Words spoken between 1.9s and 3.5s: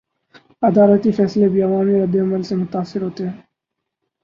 ردعمل سے متاثر ہوتے ہیں؟